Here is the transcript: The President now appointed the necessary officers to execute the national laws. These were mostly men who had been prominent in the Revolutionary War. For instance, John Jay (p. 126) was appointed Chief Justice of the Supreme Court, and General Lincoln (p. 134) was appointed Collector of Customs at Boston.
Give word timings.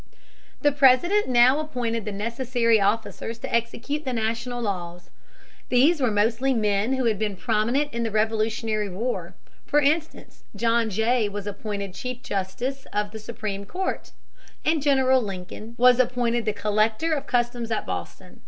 The 0.61 0.71
President 0.71 1.27
now 1.29 1.59
appointed 1.59 2.05
the 2.05 2.11
necessary 2.11 2.79
officers 2.81 3.37
to 3.37 3.53
execute 3.53 4.03
the 4.03 4.13
national 4.13 4.59
laws. 4.59 5.11
These 5.69 6.01
were 6.01 6.09
mostly 6.09 6.55
men 6.55 6.93
who 6.93 7.05
had 7.05 7.19
been 7.19 7.35
prominent 7.35 7.93
in 7.93 8.01
the 8.01 8.09
Revolutionary 8.09 8.89
War. 8.89 9.35
For 9.67 9.79
instance, 9.79 10.43
John 10.55 10.89
Jay 10.89 11.25
(p. 11.29 11.29
126) 11.29 11.33
was 11.33 11.45
appointed 11.45 11.93
Chief 11.93 12.23
Justice 12.23 12.87
of 12.91 13.11
the 13.11 13.19
Supreme 13.19 13.63
Court, 13.63 14.11
and 14.65 14.81
General 14.81 15.21
Lincoln 15.21 15.75
(p. 15.75 15.75
134) 15.77 15.83
was 15.85 15.99
appointed 15.99 16.55
Collector 16.55 17.13
of 17.13 17.27
Customs 17.27 17.69
at 17.69 17.85
Boston. 17.85 18.39